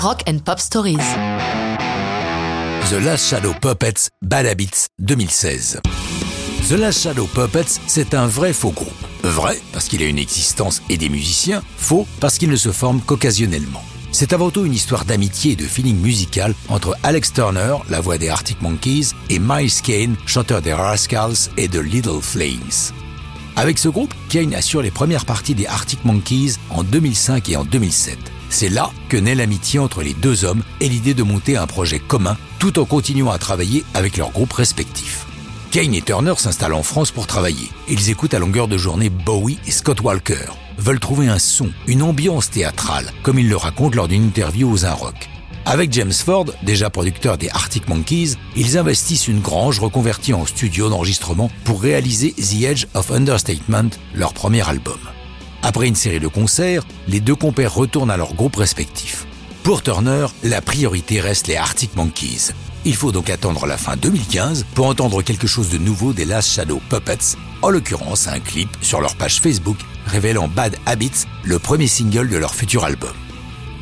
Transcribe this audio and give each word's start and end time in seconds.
Rock 0.00 0.22
and 0.28 0.38
Pop 0.44 0.60
Stories. 0.60 0.96
The 2.88 3.04
Last 3.04 3.28
Shadow 3.28 3.52
Puppets 3.60 4.10
Bad 4.22 4.46
Habits 4.46 4.86
2016. 5.00 5.80
The 6.68 6.72
Last 6.72 7.02
Shadow 7.02 7.26
Puppets, 7.26 7.80
c'est 7.88 8.14
un 8.14 8.28
vrai 8.28 8.52
faux 8.52 8.70
groupe. 8.70 8.92
Vrai 9.24 9.58
parce 9.72 9.88
qu'il 9.88 10.00
a 10.04 10.06
une 10.06 10.18
existence 10.18 10.82
et 10.88 10.98
des 10.98 11.08
musiciens, 11.08 11.62
faux 11.76 12.06
parce 12.20 12.38
qu'il 12.38 12.48
ne 12.48 12.56
se 12.56 12.70
forme 12.70 13.00
qu'occasionnellement. 13.00 13.82
C'est 14.12 14.32
avant 14.32 14.50
tout 14.50 14.64
une 14.64 14.72
histoire 14.72 15.04
d'amitié 15.04 15.52
et 15.52 15.56
de 15.56 15.64
feeling 15.64 16.00
musical 16.00 16.54
entre 16.68 16.96
Alex 17.02 17.32
Turner, 17.32 17.74
la 17.90 18.00
voix 18.00 18.18
des 18.18 18.28
Arctic 18.28 18.62
Monkeys, 18.62 19.08
et 19.30 19.40
Miles 19.40 19.82
Kane, 19.82 20.14
chanteur 20.26 20.62
des 20.62 20.74
Rascals 20.74 21.50
et 21.56 21.66
de 21.66 21.80
Little 21.80 22.22
Flames. 22.22 22.92
Avec 23.56 23.78
ce 23.78 23.88
groupe, 23.88 24.14
Kane 24.28 24.54
assure 24.54 24.82
les 24.82 24.92
premières 24.92 25.26
parties 25.26 25.56
des 25.56 25.66
Arctic 25.66 26.04
Monkeys 26.04 26.52
en 26.70 26.84
2005 26.84 27.48
et 27.48 27.56
en 27.56 27.64
2007. 27.64 28.16
C'est 28.50 28.68
là 28.68 28.90
que 29.08 29.16
naît 29.16 29.34
l'amitié 29.34 29.78
entre 29.78 30.02
les 30.02 30.14
deux 30.14 30.44
hommes 30.44 30.62
et 30.80 30.88
l'idée 30.88 31.14
de 31.14 31.22
monter 31.22 31.56
un 31.56 31.66
projet 31.66 31.98
commun 31.98 32.36
tout 32.58 32.78
en 32.78 32.84
continuant 32.84 33.30
à 33.30 33.38
travailler 33.38 33.84
avec 33.94 34.16
leurs 34.16 34.30
groupes 34.30 34.52
respectifs. 34.52 35.26
Kane 35.70 35.94
et 35.94 36.00
Turner 36.00 36.34
s'installent 36.36 36.74
en 36.74 36.82
France 36.82 37.10
pour 37.10 37.26
travailler. 37.26 37.70
Ils 37.88 38.10
écoutent 38.10 38.34
à 38.34 38.38
longueur 38.38 38.68
de 38.68 38.78
journée 38.78 39.10
Bowie 39.10 39.58
et 39.66 39.70
Scott 39.70 40.00
Walker, 40.00 40.46
veulent 40.78 41.00
trouver 41.00 41.28
un 41.28 41.38
son, 41.38 41.70
une 41.86 42.02
ambiance 42.02 42.50
théâtrale, 42.50 43.12
comme 43.22 43.38
ils 43.38 43.48
le 43.48 43.56
racontent 43.56 43.96
lors 43.96 44.08
d'une 44.08 44.24
interview 44.24 44.70
aux 44.70 44.86
Un 44.86 44.92
Rock. 44.92 45.28
Avec 45.66 45.92
James 45.92 46.12
Ford, 46.12 46.46
déjà 46.62 46.88
producteur 46.88 47.36
des 47.36 47.50
Arctic 47.50 47.88
Monkeys, 47.88 48.36
ils 48.56 48.78
investissent 48.78 49.28
une 49.28 49.40
grange 49.40 49.78
reconvertie 49.80 50.32
en 50.32 50.46
studio 50.46 50.88
d'enregistrement 50.88 51.50
pour 51.64 51.82
réaliser 51.82 52.32
The 52.32 52.62
Edge 52.62 52.86
of 52.94 53.10
Understatement, 53.10 53.90
leur 54.14 54.32
premier 54.32 54.66
album. 54.66 54.98
Après 55.62 55.88
une 55.88 55.94
série 55.94 56.20
de 56.20 56.28
concerts, 56.28 56.84
les 57.08 57.20
deux 57.20 57.34
compères 57.34 57.74
retournent 57.74 58.10
à 58.10 58.16
leurs 58.16 58.34
groupes 58.34 58.56
respectifs. 58.56 59.26
Pour 59.62 59.82
Turner, 59.82 60.26
la 60.44 60.60
priorité 60.60 61.20
reste 61.20 61.46
les 61.46 61.56
Arctic 61.56 61.94
Monkeys. 61.96 62.52
Il 62.84 62.94
faut 62.94 63.12
donc 63.12 63.28
attendre 63.28 63.66
la 63.66 63.76
fin 63.76 63.96
2015 63.96 64.64
pour 64.74 64.86
entendre 64.86 65.22
quelque 65.22 65.46
chose 65.46 65.68
de 65.68 65.78
nouveau 65.78 66.12
des 66.12 66.24
Last 66.24 66.50
Shadow 66.50 66.80
Puppets, 66.88 67.36
en 67.60 67.70
l'occurrence 67.70 68.28
un 68.28 68.40
clip 68.40 68.68
sur 68.80 69.00
leur 69.00 69.16
page 69.16 69.40
Facebook 69.40 69.78
révélant 70.06 70.48
Bad 70.48 70.76
Habits, 70.86 71.26
le 71.44 71.58
premier 71.58 71.88
single 71.88 72.28
de 72.28 72.36
leur 72.36 72.54
futur 72.54 72.84
album. 72.84 73.14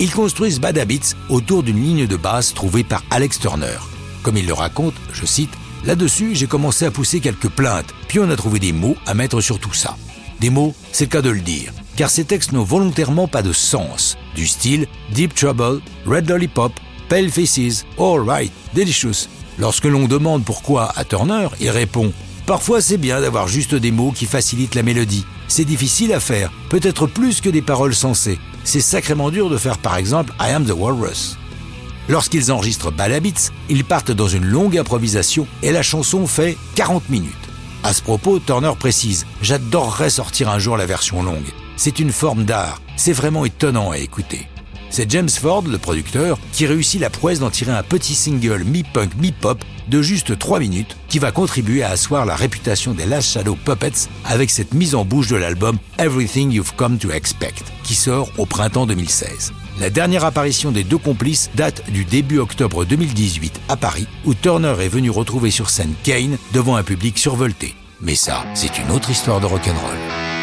Ils 0.00 0.12
construisent 0.12 0.60
Bad 0.60 0.78
Habits 0.78 1.14
autour 1.28 1.62
d'une 1.62 1.82
ligne 1.82 2.06
de 2.06 2.16
base 2.16 2.54
trouvée 2.54 2.84
par 2.84 3.02
Alex 3.10 3.40
Turner. 3.40 3.78
Comme 4.22 4.36
il 4.36 4.46
le 4.46 4.54
raconte, 4.54 4.94
je 5.12 5.26
cite, 5.26 5.50
Là-dessus, 5.84 6.34
j'ai 6.34 6.46
commencé 6.46 6.86
à 6.86 6.90
pousser 6.90 7.20
quelques 7.20 7.50
plaintes, 7.50 7.94
puis 8.08 8.18
on 8.18 8.30
a 8.30 8.36
trouvé 8.36 8.58
des 8.58 8.72
mots 8.72 8.96
à 9.04 9.12
mettre 9.12 9.42
sur 9.42 9.58
tout 9.58 9.74
ça. 9.74 9.98
Des 10.40 10.50
mots, 10.50 10.74
c'est 10.92 11.04
le 11.04 11.10
cas 11.10 11.22
de 11.22 11.30
le 11.30 11.40
dire, 11.40 11.72
car 11.96 12.10
ces 12.10 12.24
textes 12.24 12.52
n'ont 12.52 12.64
volontairement 12.64 13.28
pas 13.28 13.42
de 13.42 13.52
sens, 13.52 14.16
du 14.34 14.46
style 14.46 14.86
Deep 15.12 15.34
Trouble, 15.34 15.80
Red 16.06 16.28
Lollipop, 16.28 16.72
Pale 17.08 17.30
Faces, 17.30 17.84
All 17.98 18.20
Right, 18.20 18.52
Delicious. 18.74 19.28
Lorsque 19.58 19.84
l'on 19.84 20.06
demande 20.06 20.44
pourquoi 20.44 20.92
à 20.96 21.04
Turner, 21.04 21.48
il 21.60 21.70
répond 21.70 22.12
Parfois 22.46 22.82
c'est 22.82 22.98
bien 22.98 23.20
d'avoir 23.20 23.48
juste 23.48 23.74
des 23.74 23.90
mots 23.90 24.12
qui 24.12 24.26
facilitent 24.26 24.74
la 24.74 24.82
mélodie. 24.82 25.24
C'est 25.48 25.64
difficile 25.64 26.12
à 26.12 26.20
faire, 26.20 26.50
peut-être 26.68 27.06
plus 27.06 27.40
que 27.40 27.48
des 27.48 27.62
paroles 27.62 27.94
sensées. 27.94 28.38
C'est 28.64 28.80
sacrément 28.80 29.30
dur 29.30 29.48
de 29.48 29.56
faire 29.56 29.78
par 29.78 29.96
exemple 29.96 30.32
I 30.40 30.50
Am 30.50 30.64
the 30.64 30.72
Walrus. 30.72 31.38
Lorsqu'ils 32.08 32.52
enregistrent 32.52 32.92
Bad 32.92 33.12
Habits, 33.12 33.50
ils 33.70 33.84
partent 33.84 34.10
dans 34.10 34.28
une 34.28 34.44
longue 34.44 34.76
improvisation 34.76 35.46
et 35.62 35.72
la 35.72 35.82
chanson 35.82 36.26
fait 36.26 36.58
40 36.74 37.08
minutes. 37.08 37.32
À 37.84 37.92
ce 37.92 38.00
propos, 38.00 38.38
Turner 38.38 38.72
précise 38.78 39.26
J'adorerais 39.42 40.08
sortir 40.08 40.48
un 40.48 40.58
jour 40.58 40.78
la 40.78 40.86
version 40.86 41.22
longue. 41.22 41.52
C'est 41.76 41.98
une 41.98 42.12
forme 42.12 42.44
d'art, 42.44 42.80
c'est 42.96 43.12
vraiment 43.12 43.44
étonnant 43.44 43.90
à 43.90 43.98
écouter. 43.98 44.48
C'est 44.88 45.10
James 45.10 45.28
Ford, 45.28 45.64
le 45.68 45.76
producteur, 45.76 46.38
qui 46.52 46.64
réussit 46.64 46.98
la 46.98 47.10
prouesse 47.10 47.40
d'en 47.40 47.50
tirer 47.50 47.72
un 47.72 47.82
petit 47.82 48.14
single 48.14 48.64
mi-punk, 48.64 49.10
mi-pop 49.18 49.62
de 49.88 50.00
juste 50.00 50.38
3 50.38 50.60
minutes 50.60 50.96
qui 51.08 51.18
va 51.18 51.30
contribuer 51.30 51.82
à 51.82 51.90
asseoir 51.90 52.24
la 52.24 52.36
réputation 52.36 52.94
des 52.94 53.04
Last 53.04 53.28
Shadow 53.28 53.54
Puppets 53.54 54.08
avec 54.24 54.48
cette 54.48 54.72
mise 54.72 54.94
en 54.94 55.04
bouche 55.04 55.28
de 55.28 55.36
l'album 55.36 55.76
Everything 55.98 56.52
You've 56.52 56.74
Come 56.76 56.96
to 56.96 57.10
Expect 57.10 57.64
qui 57.82 57.94
sort 57.94 58.30
au 58.38 58.46
printemps 58.46 58.86
2016. 58.86 59.52
La 59.80 59.90
dernière 59.90 60.24
apparition 60.24 60.70
des 60.70 60.84
deux 60.84 60.98
complices 60.98 61.50
date 61.56 61.90
du 61.90 62.04
début 62.04 62.38
octobre 62.38 62.84
2018 62.84 63.60
à 63.68 63.76
Paris 63.76 64.06
où 64.24 64.32
Turner 64.32 64.74
est 64.80 64.88
venu 64.88 65.10
retrouver 65.10 65.50
sur 65.50 65.68
scène 65.68 65.94
Kane 66.04 66.38
devant 66.52 66.76
un 66.76 66.84
public 66.84 67.18
survolté. 67.18 67.74
Mais 68.00 68.14
ça, 68.14 68.44
c'est 68.54 68.78
une 68.78 68.92
autre 68.92 69.10
histoire 69.10 69.40
de 69.40 69.46
rock'n'roll. 69.46 70.33